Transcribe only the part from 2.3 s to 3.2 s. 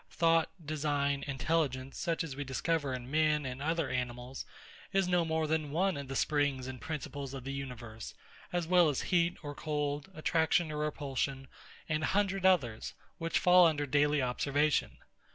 we discover in